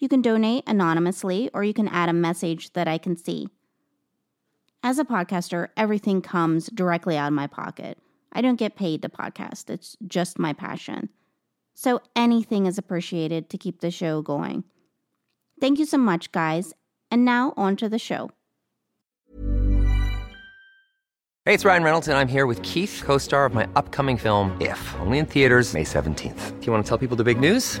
[0.00, 3.48] You can donate anonymously or you can add a message that I can see.
[4.82, 7.98] As a podcaster, everything comes directly out of my pocket.
[8.32, 11.10] I don't get paid to podcast, it's just my passion.
[11.74, 14.64] So anything is appreciated to keep the show going.
[15.60, 16.72] Thank you so much, guys.
[17.10, 18.30] And now on to the show.
[21.44, 24.56] Hey, it's Ryan Reynolds, and I'm here with Keith, co star of my upcoming film,
[24.60, 26.60] If, only in theaters, May 17th.
[26.60, 27.80] Do you want to tell people the big news?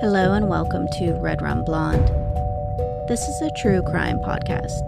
[0.00, 2.08] Hello and welcome to Red Rum Blonde.
[3.06, 4.80] This is a true crime podcast.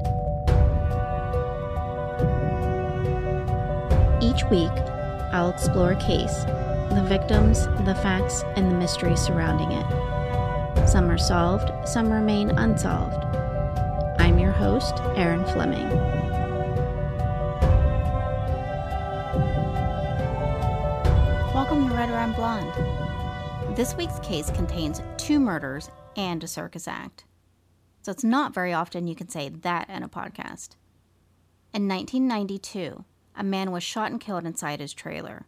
[4.22, 4.72] Each week,
[5.30, 6.44] I'll explore a case,
[6.94, 10.88] the victims, the facts, and the mystery surrounding it.
[10.88, 13.22] Some are solved, some remain unsolved.
[14.18, 15.90] I'm your host, Erin Fleming.
[21.52, 23.01] Welcome to Red Rum Blonde.
[23.74, 27.24] This week's case contains two murders and a circus act.
[28.02, 30.76] So it's not very often you can say that in a podcast.
[31.72, 33.02] In 1992,
[33.34, 35.46] a man was shot and killed inside his trailer.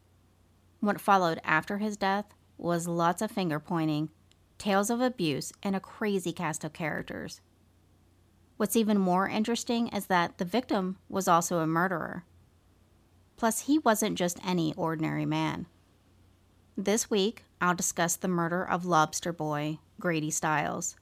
[0.80, 2.24] What followed after his death
[2.56, 4.08] was lots of finger pointing,
[4.56, 7.42] tales of abuse, and a crazy cast of characters.
[8.56, 12.24] What's even more interesting is that the victim was also a murderer.
[13.36, 15.66] Plus, he wasn't just any ordinary man.
[16.76, 20.96] This week, I'll discuss the murder of Lobster Boy, Grady Stiles.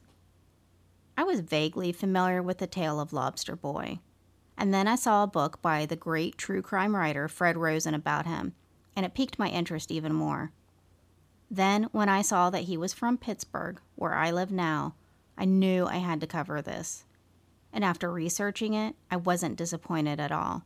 [1.17, 3.99] I was vaguely familiar with the tale of Lobster Boy,
[4.57, 8.25] and then I saw a book by the great true crime writer Fred Rosen about
[8.25, 8.53] him,
[8.95, 10.53] and it piqued my interest even more.
[11.51, 14.95] Then, when I saw that he was from Pittsburgh, where I live now,
[15.37, 17.03] I knew I had to cover this.
[17.73, 20.63] And after researching it, I wasn't disappointed at all.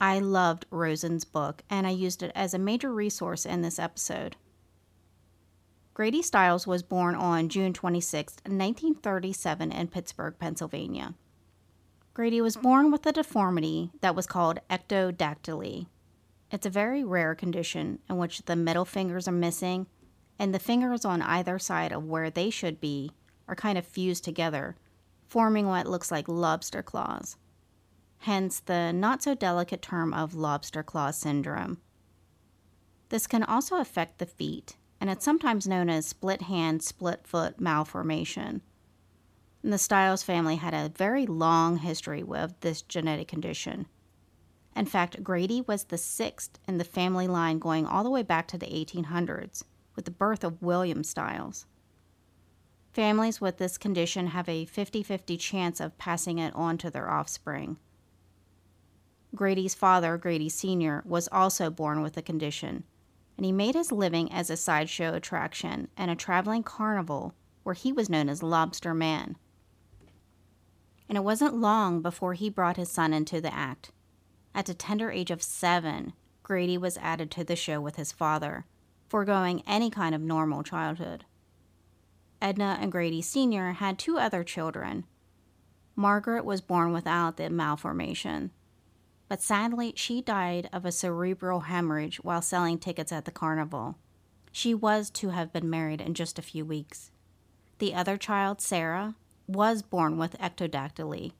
[0.00, 4.34] I loved Rosen's book, and I used it as a major resource in this episode.
[5.94, 11.14] Grady Stiles was born on June 26, 1937, in Pittsburgh, Pennsylvania.
[12.12, 15.86] Grady was born with a deformity that was called ectodactyly.
[16.50, 19.86] It's a very rare condition in which the middle fingers are missing
[20.38, 23.12] and the fingers on either side of where they should be
[23.48, 24.76] are kind of fused together,
[25.26, 27.36] forming what looks like lobster claws
[28.24, 31.78] hence the not so delicate term of lobster claw syndrome.
[33.10, 37.60] This can also affect the feet, and it's sometimes known as split hand, split foot
[37.60, 38.62] malformation.
[39.62, 43.84] And the Stiles family had a very long history with this genetic condition.
[44.74, 48.48] In fact, Grady was the sixth in the family line going all the way back
[48.48, 49.64] to the 1800s
[49.94, 51.66] with the birth of William Stiles.
[52.94, 57.10] Families with this condition have a 50 50 chance of passing it on to their
[57.10, 57.76] offspring.
[59.34, 62.84] Grady's father, Grady Sr., was also born with the condition,
[63.36, 67.92] and he made his living as a sideshow attraction and a traveling carnival where he
[67.92, 69.36] was known as Lobster Man.
[71.08, 73.90] And it wasn't long before he brought his son into the act.
[74.54, 78.66] At the tender age of seven, Grady was added to the show with his father,
[79.08, 81.24] foregoing any kind of normal childhood.
[82.40, 83.72] Edna and Grady Sr.
[83.72, 85.04] had two other children.
[85.96, 88.50] Margaret was born without the malformation,
[89.28, 93.96] but sadly, she died of a cerebral hemorrhage while selling tickets at the carnival.
[94.52, 97.10] She was to have been married in just a few weeks.
[97.78, 99.14] The other child, Sarah,
[99.46, 101.32] was born with ectodactyly,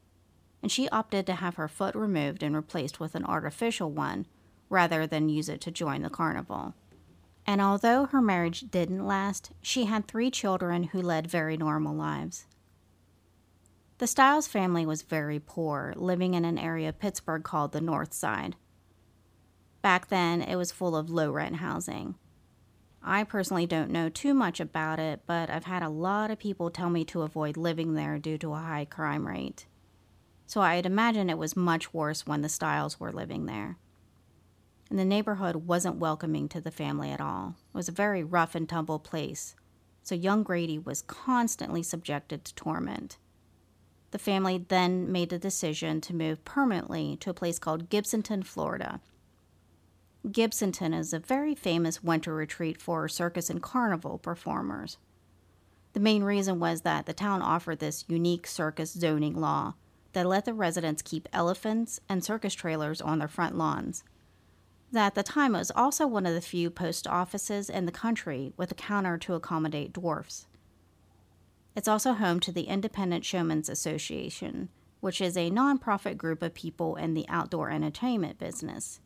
[0.62, 4.26] and she opted to have her foot removed and replaced with an artificial one
[4.68, 6.74] rather than use it to join the carnival.
[7.46, 12.46] And although her marriage didn't last, she had three children who led very normal lives.
[14.04, 18.12] The Stiles family was very poor, living in an area of Pittsburgh called the North
[18.12, 18.54] Side.
[19.80, 22.16] Back then, it was full of low rent housing.
[23.02, 26.68] I personally don't know too much about it, but I've had a lot of people
[26.68, 29.64] tell me to avoid living there due to a high crime rate.
[30.46, 33.78] So I'd imagine it was much worse when the Stiles were living there.
[34.90, 37.56] And the neighborhood wasn't welcoming to the family at all.
[37.72, 39.56] It was a very rough and tumble place,
[40.02, 43.16] so young Grady was constantly subjected to torment.
[44.14, 49.00] The family then made the decision to move permanently to a place called Gibsonton, Florida.
[50.28, 54.98] Gibsonton is a very famous winter retreat for circus and carnival performers.
[55.94, 59.74] The main reason was that the town offered this unique circus zoning law
[60.12, 64.04] that let the residents keep elephants and circus trailers on their front lawns.
[64.92, 67.90] That at the time it was also one of the few post offices in the
[67.90, 70.46] country with a counter to accommodate dwarfs.
[71.76, 74.68] It's also home to the Independent Showmen's Association,
[75.00, 79.00] which is a nonprofit group of people in the outdoor entertainment business.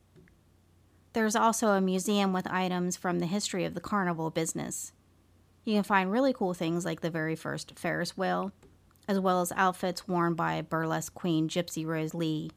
[1.14, 4.92] There's also a museum with items from the history of the carnival business.
[5.64, 8.52] You can find really cool things like the very first Ferris wheel,
[9.08, 12.50] as well as outfits worn by burlesque queen Gypsy Rose Lee,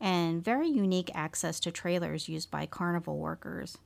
[0.00, 3.78] and very unique access to trailers used by carnival workers.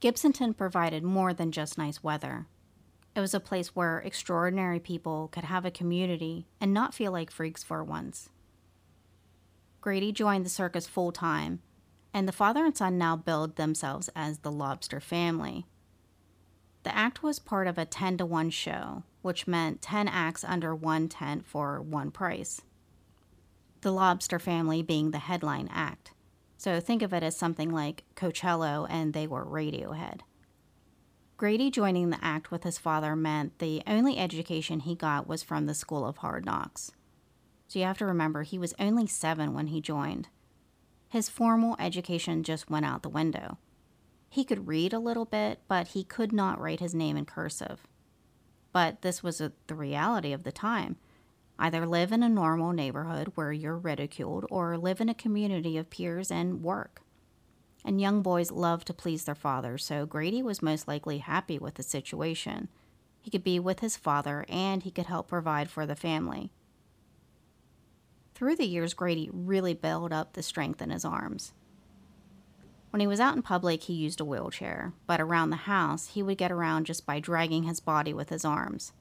[0.00, 2.46] Gibsonton provided more than just nice weather.
[3.14, 7.30] It was a place where extraordinary people could have a community and not feel like
[7.30, 8.30] freaks for once.
[9.82, 11.60] Grady joined the circus full time,
[12.14, 15.66] and the father and son now billed themselves as the Lobster family.
[16.84, 20.74] The act was part of a 10 to 1 show, which meant 10 acts under
[20.74, 22.62] one tent for one price.
[23.82, 26.12] The Lobster family being the headline act.
[26.56, 30.20] So think of it as something like Coachella and they were Radiohead.
[31.42, 35.66] Grady joining the act with his father meant the only education he got was from
[35.66, 36.92] the School of Hard Knocks.
[37.66, 40.28] So you have to remember, he was only seven when he joined.
[41.08, 43.58] His formal education just went out the window.
[44.30, 47.88] He could read a little bit, but he could not write his name in cursive.
[48.72, 50.94] But this was a, the reality of the time.
[51.58, 55.90] Either live in a normal neighborhood where you're ridiculed, or live in a community of
[55.90, 57.01] peers and work
[57.84, 61.74] and young boys love to please their father, so Grady was most likely happy with
[61.74, 62.68] the situation.
[63.20, 66.50] He could be with his father and he could help provide for the family.
[68.34, 71.52] Through the years, Grady really built up the strength in his arms.
[72.90, 76.22] When he was out in public, he used a wheelchair, but around the house, he
[76.22, 78.92] would get around just by dragging his body with his arms.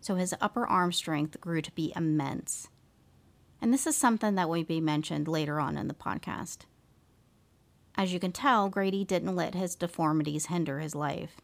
[0.00, 2.68] So his upper arm strength grew to be immense.
[3.60, 6.64] And this is something that will be mentioned later on in the podcast.
[7.96, 11.36] As you can tell, Grady didn't let his deformities hinder his life.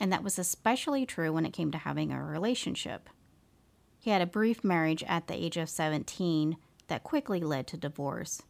[0.00, 3.10] And that was especially true when it came to having a relationship.
[4.00, 6.56] He had a brief marriage at the age of 17
[6.88, 8.42] that quickly led to divorce.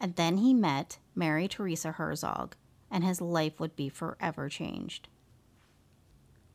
[0.00, 2.56] And then he met Mary Teresa Herzog,
[2.90, 5.08] and his life would be forever changed.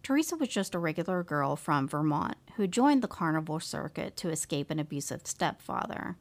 [0.03, 4.69] Teresa was just a regular girl from Vermont who joined the carnival circuit to escape
[4.69, 6.17] an abusive stepfather.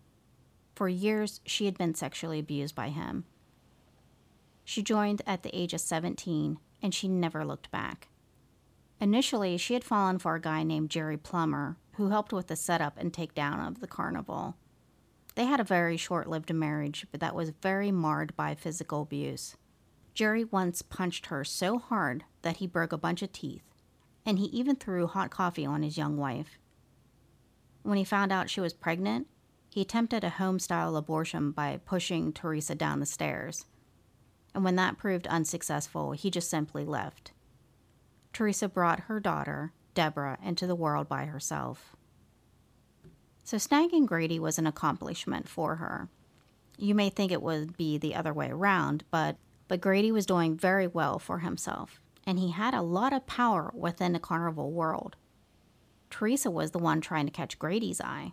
[0.74, 3.24] For years, she had been sexually abused by him,
[4.70, 8.06] she joined at the age of 17 and she never looked back.
[9.00, 12.96] Initially, she had fallen for a guy named Jerry Plummer, who helped with the setup
[12.96, 14.54] and takedown of the carnival.
[15.34, 19.56] They had a very short lived marriage, but that was very marred by physical abuse.
[20.14, 23.64] Jerry once punched her so hard that he broke a bunch of teeth,
[24.24, 26.60] and he even threw hot coffee on his young wife.
[27.82, 29.26] When he found out she was pregnant,
[29.68, 33.66] he attempted a home style abortion by pushing Teresa down the stairs.
[34.54, 37.32] And when that proved unsuccessful, he just simply left.
[38.32, 41.96] Teresa brought her daughter, Deborah, into the world by herself.
[43.44, 46.08] So, snagging Grady was an accomplishment for her.
[46.78, 49.36] You may think it would be the other way around, but,
[49.68, 53.72] but Grady was doing very well for himself, and he had a lot of power
[53.74, 55.16] within the carnival world.
[56.10, 58.32] Teresa was the one trying to catch Grady's eye.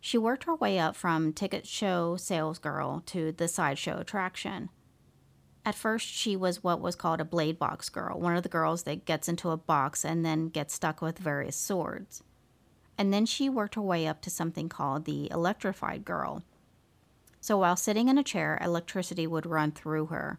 [0.00, 4.68] She worked her way up from ticket show salesgirl to the sideshow attraction.
[5.64, 8.82] At first, she was what was called a blade box girl, one of the girls
[8.82, 12.22] that gets into a box and then gets stuck with various swords.
[12.98, 16.42] And then she worked her way up to something called the electrified girl.
[17.40, 20.38] So while sitting in a chair, electricity would run through her.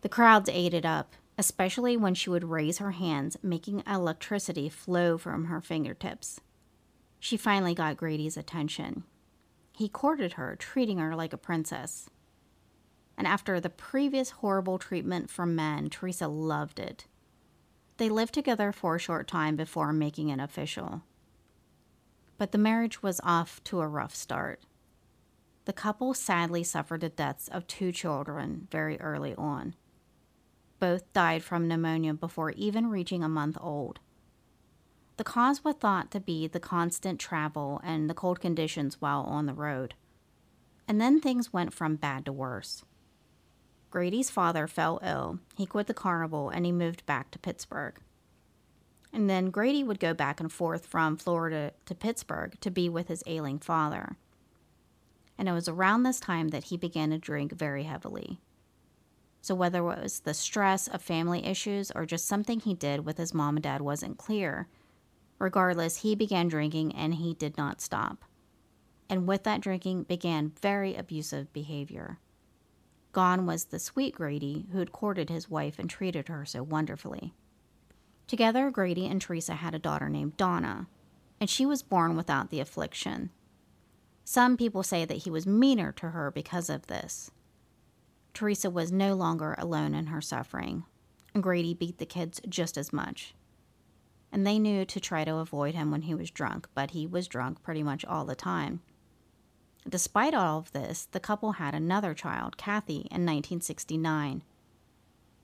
[0.00, 5.18] The crowds ate it up, especially when she would raise her hands, making electricity flow
[5.18, 6.40] from her fingertips.
[7.18, 9.04] She finally got Grady's attention.
[9.72, 12.08] He courted her, treating her like a princess.
[13.18, 17.06] And after the previous horrible treatment from men, Teresa loved it.
[17.96, 21.02] They lived together for a short time before making it official.
[22.36, 24.60] But the marriage was off to a rough start.
[25.64, 29.74] The couple sadly suffered the deaths of two children very early on.
[30.78, 33.98] Both died from pneumonia before even reaching a month old.
[35.16, 39.46] The cause was thought to be the constant travel and the cold conditions while on
[39.46, 39.94] the road.
[40.86, 42.84] And then things went from bad to worse.
[43.96, 47.98] Grady's father fell ill, he quit the carnival, and he moved back to Pittsburgh.
[49.10, 53.08] And then Grady would go back and forth from Florida to Pittsburgh to be with
[53.08, 54.18] his ailing father.
[55.38, 58.38] And it was around this time that he began to drink very heavily.
[59.40, 63.16] So, whether it was the stress of family issues or just something he did with
[63.16, 64.68] his mom and dad wasn't clear,
[65.38, 68.26] regardless, he began drinking and he did not stop.
[69.08, 72.18] And with that drinking began very abusive behavior.
[73.16, 77.32] Gone was the sweet Grady who had courted his wife and treated her so wonderfully.
[78.26, 80.86] Together, Grady and Teresa had a daughter named Donna,
[81.40, 83.30] and she was born without the affliction.
[84.26, 87.30] Some people say that he was meaner to her because of this.
[88.34, 90.84] Teresa was no longer alone in her suffering,
[91.32, 93.34] and Grady beat the kids just as much.
[94.30, 97.28] And they knew to try to avoid him when he was drunk, but he was
[97.28, 98.82] drunk pretty much all the time.
[99.88, 104.42] Despite all of this, the couple had another child, Kathy, in 1969.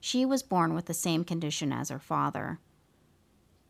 [0.00, 2.58] She was born with the same condition as her father.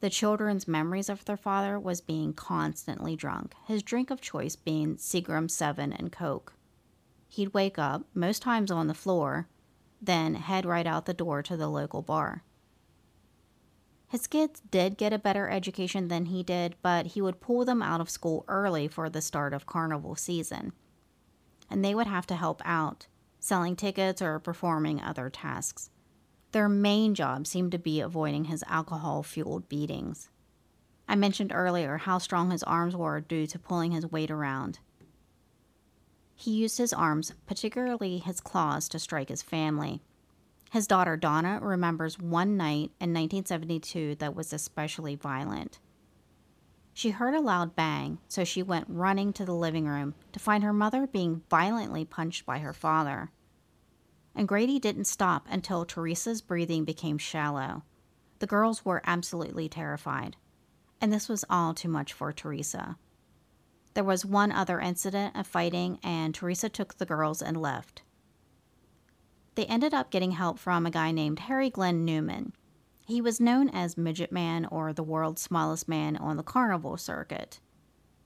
[0.00, 4.96] The children's memories of their father was being constantly drunk, his drink of choice being
[4.96, 6.54] Seagram 7 and Coke.
[7.28, 9.48] He'd wake up, most times on the floor,
[10.00, 12.44] then head right out the door to the local bar.
[14.12, 17.80] His kids did get a better education than he did, but he would pull them
[17.80, 20.74] out of school early for the start of carnival season.
[21.70, 23.06] And they would have to help out,
[23.40, 25.88] selling tickets or performing other tasks.
[26.50, 30.28] Their main job seemed to be avoiding his alcohol fueled beatings.
[31.08, 34.78] I mentioned earlier how strong his arms were due to pulling his weight around.
[36.34, 40.02] He used his arms, particularly his claws, to strike his family.
[40.72, 45.78] His daughter Donna remembers one night in 1972 that was especially violent.
[46.94, 50.64] She heard a loud bang, so she went running to the living room to find
[50.64, 53.30] her mother being violently punched by her father.
[54.34, 57.82] And Grady didn't stop until Teresa's breathing became shallow.
[58.38, 60.38] The girls were absolutely terrified.
[61.02, 62.96] And this was all too much for Teresa.
[63.92, 68.00] There was one other incident of fighting, and Teresa took the girls and left
[69.54, 72.52] they ended up getting help from a guy named Harry Glenn Newman.
[73.06, 77.60] He was known as Midget Man or the world's smallest man on the carnival circuit.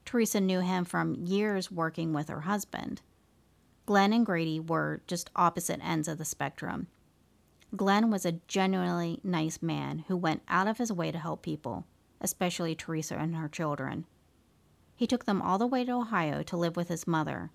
[0.04, 3.02] Teresa knew him from years working with her husband.
[3.86, 6.86] Glenn and Grady were just opposite ends of the spectrum.
[7.74, 11.86] Glenn was a genuinely nice man who went out of his way to help people,
[12.20, 14.06] especially Teresa and her children.
[14.94, 17.50] He took them all the way to Ohio to live with his mother.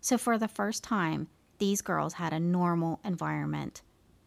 [0.00, 3.82] So, for the first time, these girls had a normal environment.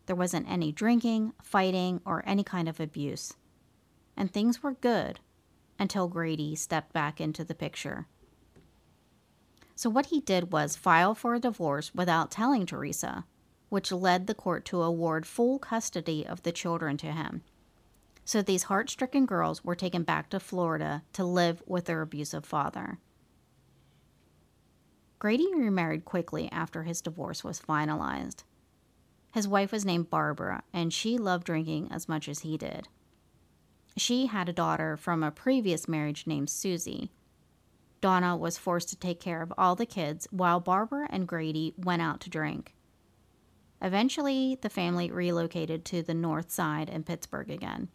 [0.06, 3.34] There wasn't any drinking, fighting, or any kind of abuse.
[4.18, 5.20] And things were good
[5.80, 8.08] until Grady stepped back into the picture.
[9.76, 13.26] So, what he did was file for a divorce without telling Teresa,
[13.70, 17.42] which led the court to award full custody of the children to him.
[18.26, 22.46] So, these heart stricken girls were taken back to Florida to live with their abusive
[22.46, 23.00] father.
[25.22, 28.44] Grady remarried quickly after his divorce was finalized.
[29.36, 32.88] His wife was named Barbara, and she loved drinking as much as he did.
[33.96, 37.12] She had a daughter from a previous marriage named Susie.
[38.02, 42.02] Donna was forced to take care of all the kids while Barbara and Grady went
[42.02, 42.74] out to drink.
[43.80, 47.90] Eventually, the family relocated to the north side in Pittsburgh again.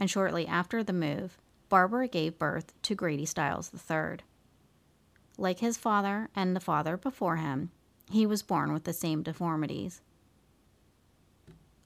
[0.00, 1.38] And shortly after the move,
[1.68, 4.24] Barbara gave birth to Grady Stiles III.
[5.40, 7.70] Like his father and the father before him,
[8.10, 10.02] he was born with the same deformities.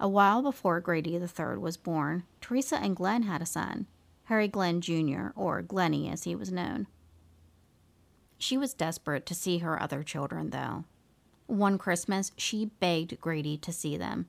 [0.01, 3.87] A while before Grady III was born, Teresa and Glenn had a son,
[4.25, 6.89] Harry Glenn Jr., or Glenny as he was known.
[8.39, 10.83] She was desperate to see her other children, though.
[11.47, 14.27] One Christmas, she begged Grady to see them.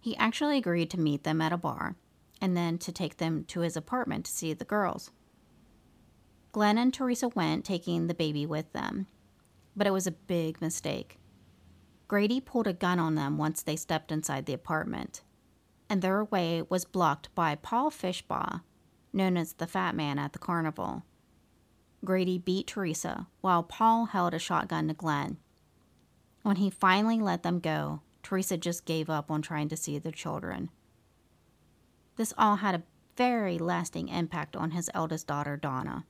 [0.00, 1.96] He actually agreed to meet them at a bar
[2.40, 5.10] and then to take them to his apartment to see the girls.
[6.52, 9.06] Glenn and Teresa went, taking the baby with them.
[9.76, 11.18] But it was a big mistake.
[12.08, 15.22] Grady pulled a gun on them once they stepped inside the apartment,
[15.90, 18.62] and their way was blocked by Paul Fishbaugh,
[19.12, 21.04] known as the Fat Man at the carnival.
[22.04, 25.36] Grady beat Teresa while Paul held a shotgun to Glenn.
[26.42, 30.12] When he finally let them go, Teresa just gave up on trying to see the
[30.12, 30.70] children.
[32.16, 32.82] This all had a
[33.16, 36.04] very lasting impact on his eldest daughter, Donna.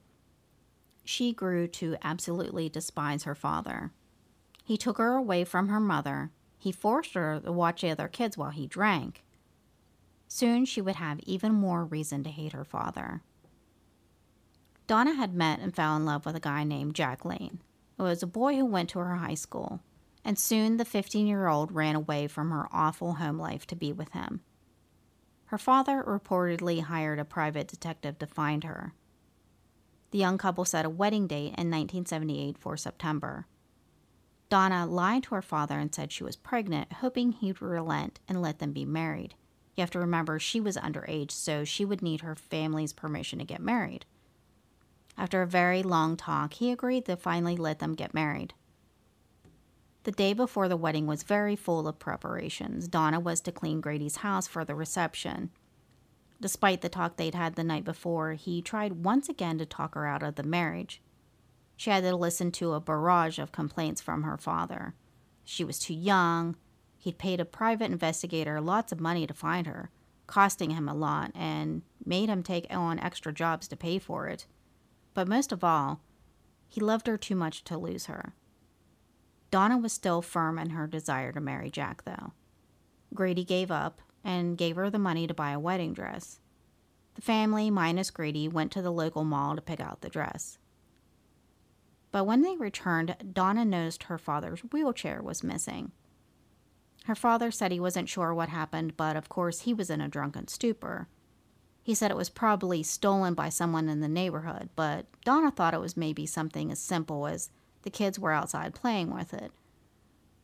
[1.09, 3.93] She grew to absolutely despise her father.
[4.63, 6.33] He took her away from her mother.
[6.59, 9.25] He forced her to watch the other kids while he drank.
[10.29, 13.23] Soon she would have even more reason to hate her father.
[14.87, 17.61] Donna had met and fell in love with a guy named Jack Lane.
[17.99, 19.81] It was a boy who went to her high school,
[20.27, 23.95] and soon the 15 year old ran away from her awful home life to be
[23.95, 24.43] with him.
[25.47, 28.93] Her father reportedly hired a private detective to find her.
[30.11, 33.47] The young couple set a wedding date in 1978 for September.
[34.49, 38.59] Donna lied to her father and said she was pregnant, hoping he'd relent and let
[38.59, 39.35] them be married.
[39.77, 43.45] You have to remember she was underage, so she would need her family's permission to
[43.45, 44.07] get married.
[45.17, 48.55] After a very long talk, he agreed to finally let them get married.
[50.05, 52.89] The day before the wedding was very full of preparations.
[52.89, 55.51] Donna was to clean Grady's house for the reception.
[56.41, 60.07] Despite the talk they'd had the night before, he tried once again to talk her
[60.07, 61.03] out of the marriage.
[61.77, 64.95] She had to listen to a barrage of complaints from her father.
[65.45, 66.57] She was too young.
[66.97, 69.91] He'd paid a private investigator lots of money to find her,
[70.27, 74.47] costing him a lot, and made him take on extra jobs to pay for it.
[75.15, 76.01] But most of all,
[76.69, 78.35] he loved her too much to lose her.
[79.51, 82.33] Donna was still firm in her desire to marry Jack, though.
[83.15, 86.41] Grady gave up and gave her the money to buy a wedding dress.
[87.15, 90.59] The family, minus Grady, went to the local mall to pick out the dress.
[92.11, 95.93] But when they returned, Donna noticed her father's wheelchair was missing.
[97.05, 100.09] Her father said he wasn't sure what happened, but of course he was in a
[100.09, 101.09] drunken stupor.
[101.83, 105.81] He said it was probably stolen by someone in the neighborhood, but Donna thought it
[105.81, 107.51] was maybe something as simple as
[107.83, 109.53] the kids were outside playing with it.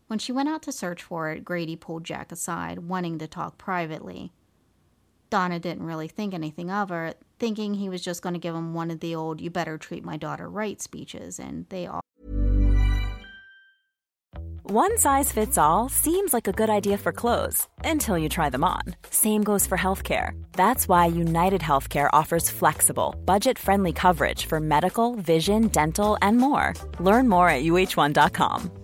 [0.07, 3.57] When she went out to search for it, Grady pulled Jack aside, wanting to talk
[3.57, 4.33] privately.
[5.31, 8.75] Donna didn't really think anything of it, thinking he was just going to give him
[8.75, 12.01] one of the old you better treat my daughter right speeches, and they all.
[14.63, 18.65] One size fits all seems like a good idea for clothes until you try them
[18.65, 18.83] on.
[19.11, 20.31] Same goes for healthcare.
[20.53, 26.75] That's why United Healthcare offers flexible, budget friendly coverage for medical, vision, dental, and more.
[26.99, 28.84] Learn more at uh1.com.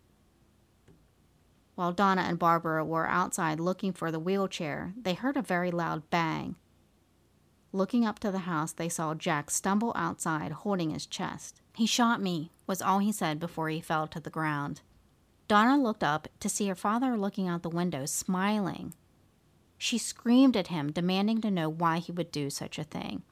[1.81, 6.07] While Donna and Barbara were outside looking for the wheelchair, they heard a very loud
[6.11, 6.53] bang.
[7.73, 11.59] Looking up to the house, they saw Jack stumble outside holding his chest.
[11.75, 14.81] He shot me, was all he said before he fell to the ground.
[15.47, 18.93] Donna looked up to see her father looking out the window, smiling.
[19.79, 23.23] She screamed at him, demanding to know why he would do such a thing.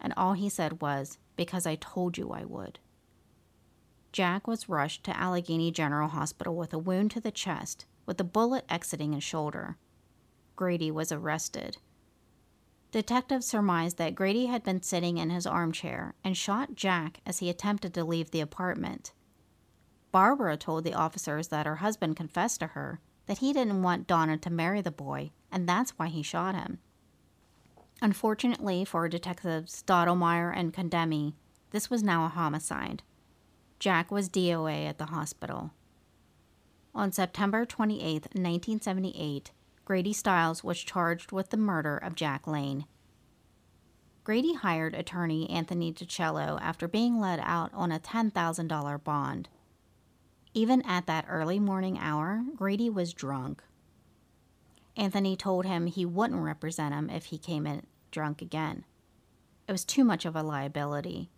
[0.00, 2.78] And all he said was, Because I told you I would.
[4.16, 8.24] Jack was rushed to Allegheny General Hospital with a wound to the chest, with a
[8.24, 9.76] bullet exiting his shoulder.
[10.56, 11.76] Grady was arrested.
[12.90, 17.50] Detectives surmised that Grady had been sitting in his armchair and shot Jack as he
[17.50, 19.12] attempted to leave the apartment.
[20.12, 24.38] Barbara told the officers that her husband confessed to her that he didn't want Donna
[24.38, 26.78] to marry the boy, and that's why he shot him.
[28.00, 31.34] Unfortunately for Detectives Stottlemyre and Condemny,
[31.70, 33.02] this was now a homicide.
[33.78, 35.70] Jack was DOA at the hospital.
[36.94, 39.50] On September 28, 1978,
[39.84, 42.86] Grady Stiles was charged with the murder of Jack Lane.
[44.24, 49.48] Grady hired attorney Anthony DiCello after being let out on a $10,000 bond.
[50.54, 53.62] Even at that early morning hour, Grady was drunk.
[54.96, 58.84] Anthony told him he wouldn't represent him if he came in drunk again.
[59.68, 61.30] It was too much of a liability.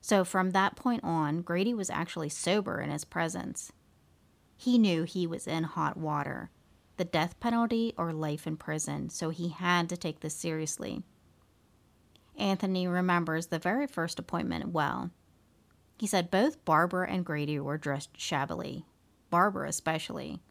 [0.00, 3.72] So from that point on, Grady was actually sober in his presence.
[4.56, 6.50] He knew he was in hot water
[7.00, 11.02] the death penalty or life in prison, so he had to take this seriously.
[12.36, 15.10] Anthony remembers the very first appointment well.
[15.98, 18.84] He said both Barbara and Grady were dressed shabbily,
[19.30, 20.42] Barbara especially.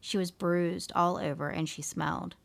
[0.00, 2.36] She was bruised all over and she smelled.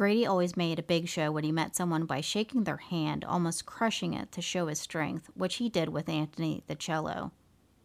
[0.00, 3.66] Grady always made a big show when he met someone by shaking their hand, almost
[3.66, 7.32] crushing it to show his strength, which he did with Anthony DiCello.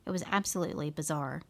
[0.06, 1.42] It was absolutely bizarre.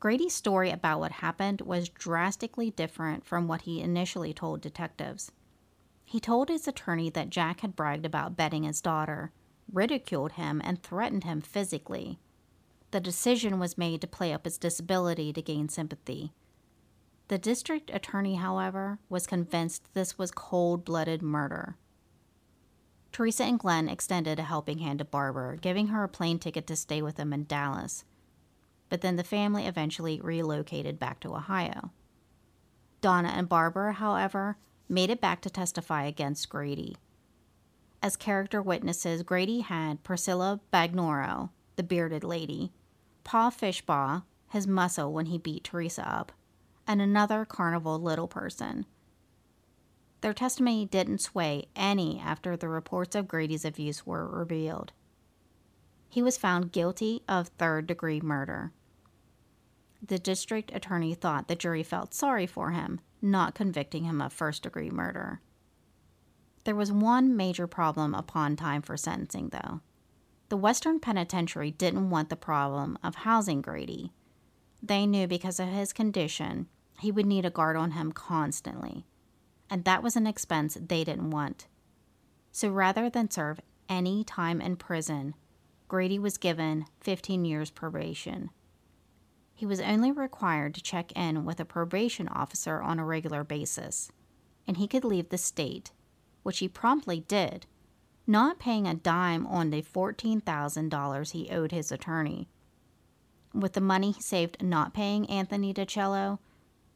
[0.00, 5.30] Grady's story about what happened was drastically different from what he initially told detectives.
[6.04, 9.30] He told his attorney that Jack had bragged about betting his daughter,
[9.72, 12.18] ridiculed him, and threatened him physically.
[12.90, 16.32] The decision was made to play up his disability to gain sympathy.
[17.28, 21.76] The district attorney, however, was convinced this was cold blooded murder.
[23.10, 26.76] Teresa and Glenn extended a helping hand to Barbara, giving her a plane ticket to
[26.76, 28.04] stay with them in Dallas.
[28.88, 31.90] But then the family eventually relocated back to Ohio.
[33.00, 34.58] Donna and Barbara, however,
[34.88, 36.96] made it back to testify against Grady.
[38.02, 42.72] As character witnesses, Grady had Priscilla Bagnoro, the bearded lady,
[43.24, 46.30] Paul Fishbaugh, his muscle when he beat Teresa up,
[46.86, 48.86] and another carnival little person.
[50.20, 54.92] Their testimony didn't sway any after the reports of Grady's abuse were revealed.
[56.08, 58.72] He was found guilty of third degree murder.
[60.02, 64.62] The district attorney thought the jury felt sorry for him, not convicting him of first
[64.62, 65.40] degree murder.
[66.64, 69.80] There was one major problem upon time for sentencing, though.
[70.48, 74.12] The Western Penitentiary didn't want the problem of housing Grady.
[74.82, 76.68] They knew because of his condition,
[77.00, 79.06] he would need a guard on him constantly,
[79.68, 81.66] and that was an expense they didn't want.
[82.52, 85.34] So rather than serve any time in prison,
[85.88, 88.50] Grady was given 15 years probation.
[89.54, 94.10] He was only required to check in with a probation officer on a regular basis,
[94.66, 95.92] and he could leave the state
[96.46, 97.66] which he promptly did,
[98.24, 102.48] not paying a dime on the $14,000 he owed his attorney.
[103.52, 106.38] With the money he saved not paying Anthony DiCello,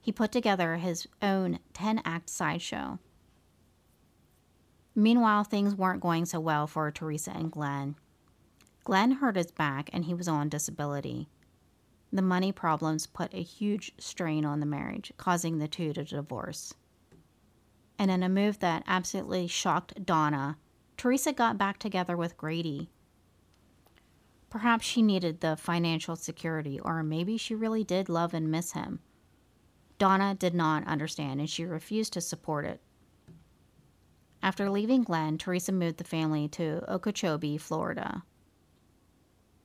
[0.01, 2.99] he put together his own 10 act sideshow.
[4.95, 7.97] Meanwhile, things weren't going so well for Teresa and Glenn.
[8.85, 11.29] Glenn hurt his back and he was on disability.
[12.13, 16.75] The money problems put a huge strain on the marriage, causing the two to divorce.
[17.99, 20.57] And in a move that absolutely shocked Donna,
[20.97, 22.91] Teresa got back together with Grady.
[24.49, 29.01] Perhaps she needed the financial security, or maybe she really did love and miss him.
[30.01, 32.81] Donna did not understand and she refused to support it.
[34.43, 38.23] After leaving Glenn, Teresa moved the family to Okeechobee, Florida.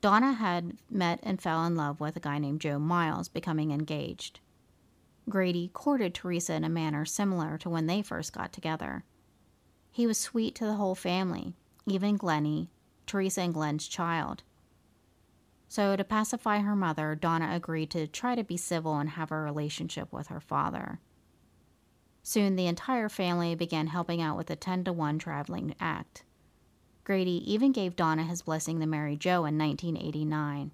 [0.02, 4.40] Donna had met and fell in love with a guy named Joe Miles, becoming engaged.
[5.26, 9.04] Grady courted Teresa in a manner similar to when they first got together.
[9.90, 11.54] He was sweet to the whole family,
[11.86, 12.68] even Glennie,
[13.06, 14.42] Teresa and Glenn's child.
[15.68, 19.36] So, to pacify her mother, Donna agreed to try to be civil and have a
[19.36, 21.00] relationship with her father.
[22.22, 26.24] Soon, the entire family began helping out with the 10 to 1 traveling act.
[27.04, 30.72] Grady even gave Donna his blessing to marry Joe in 1989.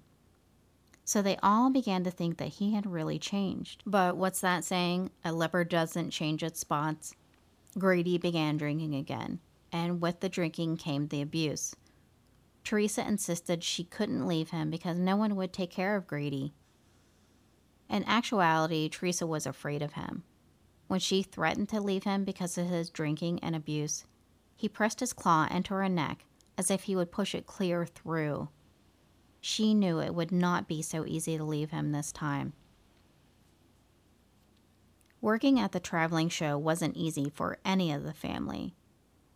[1.05, 3.83] So they all began to think that he had really changed.
[3.85, 5.11] But what's that saying?
[5.23, 7.13] A leopard doesn't change its spots.
[7.77, 9.39] Grady began drinking again,
[9.71, 11.75] and with the drinking came the abuse.
[12.63, 16.53] Teresa insisted she couldn't leave him because no one would take care of Grady.
[17.89, 20.23] In actuality, Teresa was afraid of him.
[20.87, 24.05] When she threatened to leave him because of his drinking and abuse,
[24.55, 26.25] he pressed his claw into her neck
[26.57, 28.49] as if he would push it clear through.
[29.41, 32.53] She knew it would not be so easy to leave him this time.
[35.19, 38.75] Working at the traveling show wasn't easy for any of the family.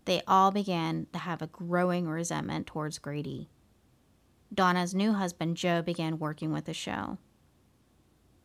[0.07, 3.49] They all began to have a growing resentment towards Grady.
[4.53, 7.17] Donna's new husband, Joe, began working with the show.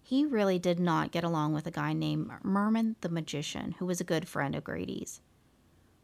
[0.03, 4.01] He really did not get along with a guy named Merman the Magician, who was
[4.01, 5.21] a good friend of Grady's.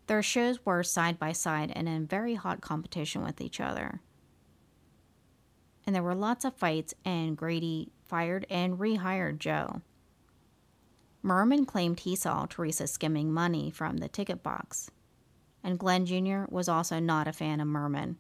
[0.07, 4.01] Their shows were side by side and in very hot competition with each other.
[5.85, 9.83] And there were lots of fights, and Grady fired and rehired Joe.
[11.21, 14.93] Merman claimed he saw Teresa skimming money from the ticket box,
[15.63, 16.45] and Glenn Jr.
[16.49, 18.17] was also not a fan of Merman.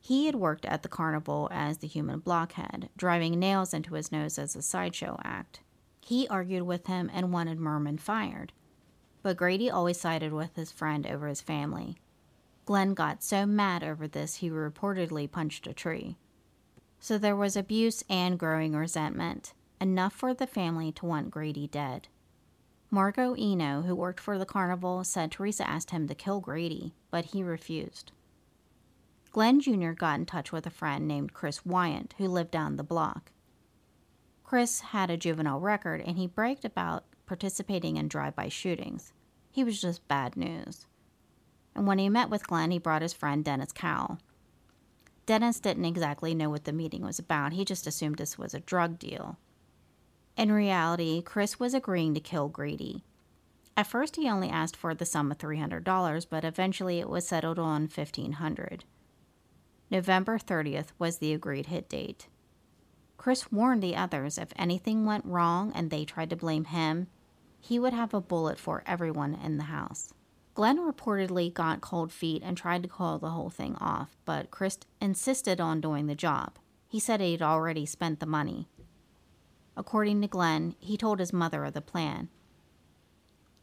[0.00, 4.38] He had worked at the carnival as the human blockhead, driving nails into his nose
[4.38, 5.60] as a sideshow act.
[6.00, 8.52] He argued with him and wanted Merman fired.
[9.22, 11.98] But Grady always sided with his friend over his family.
[12.64, 16.16] Glenn got so mad over this he reportedly punched a tree.
[16.98, 22.08] So there was abuse and growing resentment, enough for the family to want Grady dead.
[22.90, 27.26] Marco Eno, who worked for the carnival, said Teresa asked him to kill Grady, but
[27.26, 28.10] he refused.
[29.30, 29.92] Glenn Jr.
[29.92, 33.30] got in touch with a friend named Chris Wyant, who lived down the block.
[34.42, 39.12] Chris had a juvenile record and he bragged about participating in drive by shootings.
[39.52, 40.86] He was just bad news.
[41.76, 44.18] And when he met with Glenn, he brought his friend Dennis Cowell.
[45.26, 48.58] Dennis didn't exactly know what the meeting was about, he just assumed this was a
[48.58, 49.38] drug deal.
[50.40, 53.04] In reality, Chris was agreeing to kill Grady.
[53.76, 57.58] At first, he only asked for the sum of $300, but eventually it was settled
[57.58, 58.84] on 1,500.
[59.90, 62.28] November 30th was the agreed hit date.
[63.18, 67.08] Chris warned the others if anything went wrong and they tried to blame him,
[67.60, 70.14] he would have a bullet for everyone in the house.
[70.54, 74.78] Glenn reportedly got cold feet and tried to call the whole thing off, but Chris
[75.02, 76.58] insisted on doing the job.
[76.88, 78.68] He said he'd already spent the money.
[79.80, 82.28] According to Glenn, he told his mother of the plan.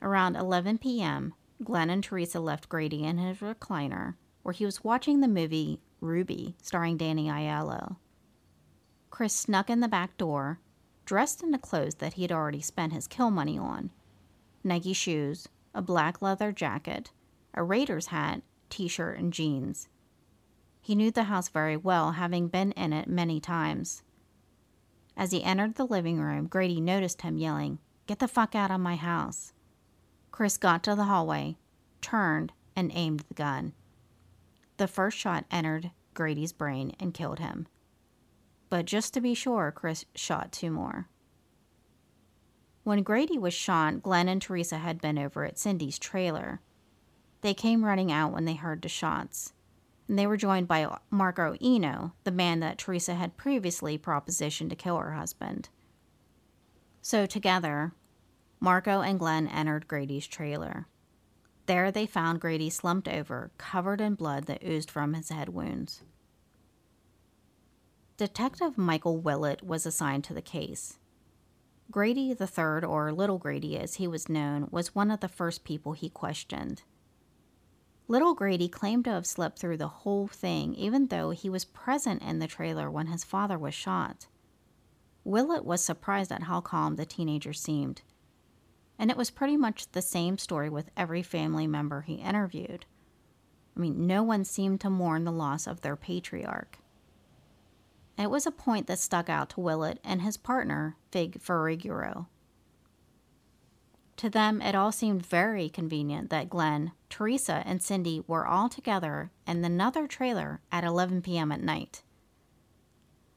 [0.02, 5.20] Around 11 p.m., Glenn and Teresa left Grady in his recliner, where he was watching
[5.20, 7.98] the movie Ruby, starring Danny Aiello.
[9.12, 10.60] Chris snuck in the back door,
[11.06, 13.92] dressed in the clothes that he had already spent his kill money on
[14.64, 17.12] Nike shoes, a black leather jacket,
[17.54, 19.88] a Raiders hat, t shirt, and jeans.
[20.82, 24.02] He knew the house very well, having been in it many times.
[25.18, 28.80] As he entered the living room, Grady noticed him yelling, Get the fuck out of
[28.80, 29.52] my house.
[30.32, 31.58] Chris got to the hallway,
[32.00, 33.74] turned, and aimed the gun.
[34.78, 37.68] The first shot entered Grady's brain and killed him.
[38.70, 41.10] But just to be sure, Chris shot two more.
[42.84, 46.62] When Grady was shot, Glenn and Teresa had been over at Cindy's trailer.
[47.42, 49.54] They came running out when they heard the shots,
[50.08, 54.76] and they were joined by Marco Eno, the man that Teresa had previously propositioned to
[54.76, 55.70] kill her husband.
[57.02, 57.94] So together,
[58.60, 60.88] Marco and Glenn entered Grady's trailer.
[61.66, 66.04] There they found Grady slumped over, covered in blood that oozed from his head wounds.
[68.16, 70.98] Detective Michael Willett was assigned to the case.
[71.92, 75.94] Grady III, or Little Grady as he was known, was one of the first people
[75.94, 76.84] he questioned.
[78.08, 82.22] Little Grady claimed to have slept through the whole thing, even though he was present
[82.22, 84.28] in the trailer when his father was shot.
[85.24, 88.02] Willett was surprised at how calm the teenager seemed
[89.00, 92.86] and it was pretty much the same story with every family member he interviewed.
[93.76, 96.80] I mean, no one seemed to mourn the loss of their patriarch.
[98.18, 102.26] It was a point that stuck out to Willett and his partner, Fig Ferriguro.
[104.18, 109.32] To them, it all seemed very convenient that Glenn, Teresa, and Cindy were all together
[109.48, 111.52] in another trailer at 11 p.m.
[111.52, 112.04] at night.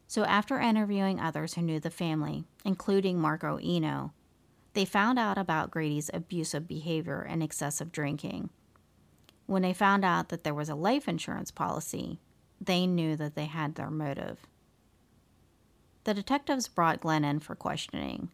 [0.06, 4.12] So, after interviewing others who knew the family, including Marco Eno,
[4.72, 8.50] they found out about Grady's abusive behavior and excessive drinking.
[9.46, 12.20] When they found out that there was a life insurance policy,
[12.60, 14.38] they knew that they had their motive.
[16.04, 18.30] The detectives brought Glenn in for questioning,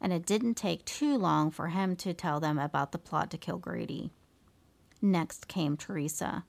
[0.00, 3.38] and it didn't take too long for him to tell them about the plot to
[3.38, 4.12] kill Grady.
[5.04, 6.46] Next came Teresa.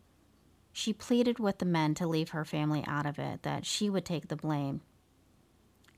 [0.71, 4.05] She pleaded with the men to leave her family out of it, that she would
[4.05, 4.79] take the blame.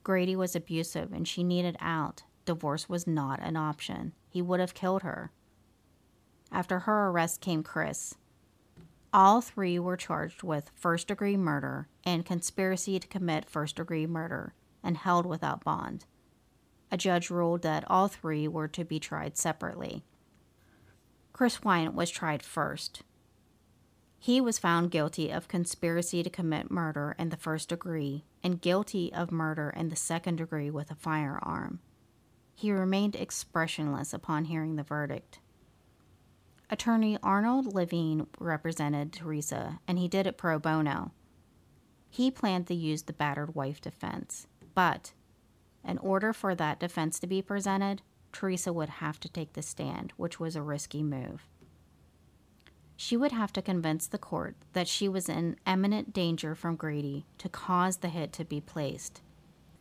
[0.03, 4.13] Grady was abusive and she needed out, divorce was not an option.
[4.27, 5.31] He would have killed her.
[6.51, 8.15] After her arrest came Chris.
[9.13, 14.55] All three were charged with first degree murder and conspiracy to commit first degree murder
[14.81, 16.05] and held without bond.
[16.91, 20.03] a judge ruled that all three were to be tried separately.
[21.37, 23.03] Chris Wyant was tried first.
[24.17, 29.13] He was found guilty of conspiracy to commit murder in the first degree and guilty
[29.13, 31.79] of murder in the second degree with a firearm.
[32.55, 35.37] He remained expressionless upon hearing the verdict.
[36.71, 41.11] Attorney Arnold Levine represented Teresa, and he did it pro bono.
[42.09, 45.13] He planned to use the battered wife defense, but
[45.87, 50.13] in order for that defense to be presented, Teresa would have to take the stand,
[50.17, 51.47] which was a risky move.
[52.95, 57.25] She would have to convince the court that she was in imminent danger from Grady
[57.37, 59.21] to cause the hit to be placed.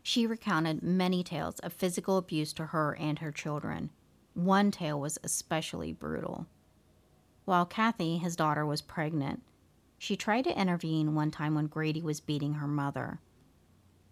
[0.03, 3.91] She recounted many tales of physical abuse to her and her children.
[4.35, 6.47] One tale was especially brutal.
[7.47, 9.43] While Kathy, his daughter, was pregnant,
[9.99, 13.21] she tried to intervene one time when Grady was beating her mother.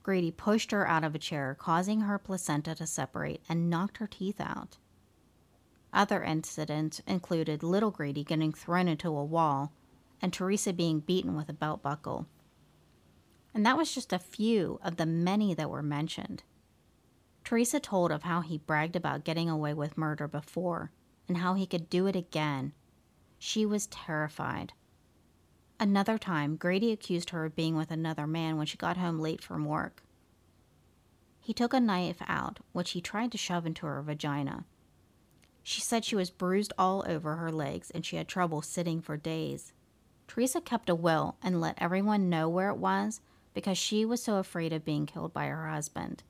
[0.04, 4.06] Grady pushed her out of a chair, causing her placenta to separate and knocked her
[4.06, 4.76] teeth out.
[5.92, 9.72] Other incidents included little Grady getting thrown into a wall
[10.22, 12.26] and Teresa being beaten with a belt buckle.
[13.52, 16.44] And that was just a few of the many that were mentioned.
[17.42, 20.92] Teresa told of how he bragged about getting away with murder before
[21.26, 22.72] and how he could do it again
[23.44, 24.72] she was terrified.
[25.80, 29.42] Another time, Grady accused her of being with another man when she got home late
[29.42, 30.02] from work.
[31.40, 34.64] He took a knife out, which he tried to shove into her vagina.
[35.62, 39.16] She said she was bruised all over her legs and she had trouble sitting for
[39.16, 39.72] days.
[40.26, 43.20] Teresa kept a will and let everyone know where it was
[43.52, 46.22] because she was so afraid of being killed by her husband.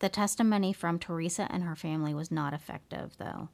[0.00, 3.48] The testimony from Teresa and her family was not effective, though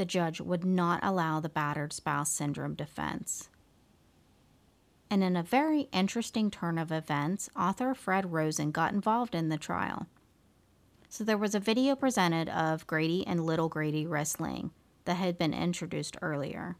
[0.00, 3.49] the judge would not allow the battered spouse syndrome defense.
[5.10, 9.58] And in a very interesting turn of events, author Fred Rosen got involved in the
[9.58, 10.06] trial.
[11.08, 14.70] So there was a video presented of Grady and Little Grady wrestling
[15.06, 16.76] that had been introduced earlier.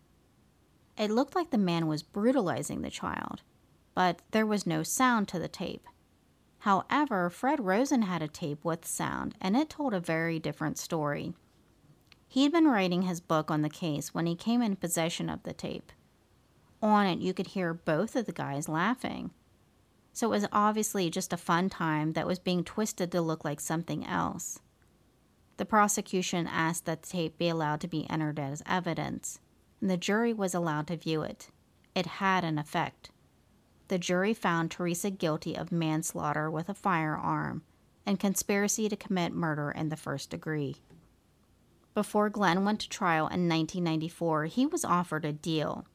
[0.96, 3.42] It looked like the man was brutalizing the child,
[3.94, 5.88] but there was no sound to the tape.
[6.60, 11.32] However, Fred Rosen had a tape with sound, and it told a very different story.
[12.28, 15.54] He'd been writing his book on the case when he came in possession of the
[15.54, 15.90] tape.
[16.82, 19.30] On it, you could hear both of the guys laughing.
[20.12, 23.60] So it was obviously just a fun time that was being twisted to look like
[23.60, 24.58] something else.
[25.56, 29.40] The prosecution asked that the tape be allowed to be entered as evidence,
[29.80, 31.50] and the jury was allowed to view it.
[31.94, 33.10] It had an effect.
[33.88, 37.62] The jury found Teresa guilty of manslaughter with a firearm
[38.06, 40.76] and conspiracy to commit murder in the first degree.
[41.92, 45.86] Before Glenn went to trial in 1994, he was offered a deal.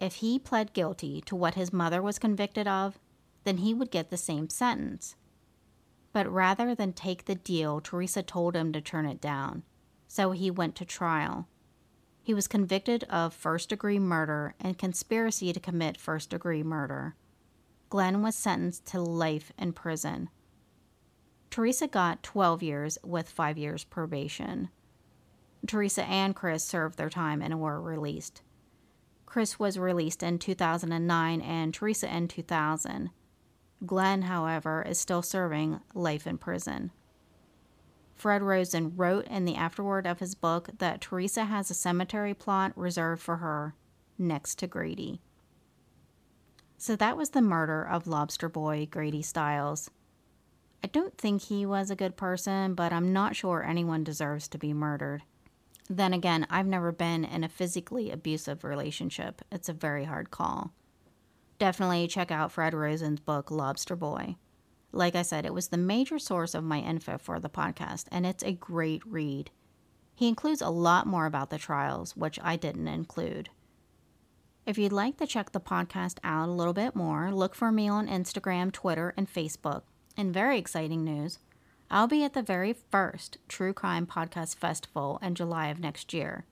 [0.00, 2.98] If he pled guilty to what his mother was convicted of,
[3.44, 5.14] then he would get the same sentence.
[6.12, 9.62] But rather than take the deal, Teresa told him to turn it down.
[10.08, 11.46] So he went to trial.
[12.22, 17.14] He was convicted of first degree murder and conspiracy to commit first degree murder.
[17.90, 20.30] Glenn was sentenced to life in prison.
[21.50, 24.70] Teresa got 12 years with five years probation.
[25.66, 28.42] Teresa and Chris served their time and were released.
[29.30, 33.10] Chris was released in 2009 and Teresa in 2000.
[33.86, 36.90] Glenn, however, is still serving life in prison.
[38.16, 42.72] Fred Rosen wrote in the afterword of his book that Teresa has a cemetery plot
[42.74, 43.76] reserved for her
[44.18, 45.20] next to Grady.
[46.76, 49.92] So that was the murder of Lobster Boy Grady Stiles.
[50.82, 54.58] I don't think he was a good person, but I'm not sure anyone deserves to
[54.58, 55.22] be murdered.
[55.92, 59.42] Then again, I've never been in a physically abusive relationship.
[59.50, 60.72] It's a very hard call.
[61.58, 64.36] Definitely check out Fred Rosen's book, Lobster Boy.
[64.92, 68.24] Like I said, it was the major source of my info for the podcast, and
[68.24, 69.50] it's a great read.
[70.14, 73.50] He includes a lot more about the trials, which I didn't include.
[74.66, 77.88] If you'd like to check the podcast out a little bit more, look for me
[77.88, 79.82] on Instagram, Twitter, and Facebook.
[80.16, 81.40] And very exciting news
[81.90, 86.44] I'll be at the very first True Crime Podcast Festival in July of next year.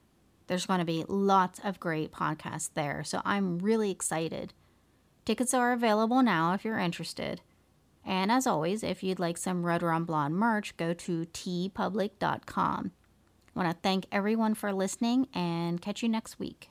[0.48, 4.52] There's going to be lots of great podcasts there, so I'm really excited.
[5.24, 7.42] Tickets are available now if you're interested.
[8.04, 12.90] And as always, if you'd like some Red Rum Blonde merch, go to teepublic.com.
[13.54, 16.70] I want to thank everyone for listening and catch you next week.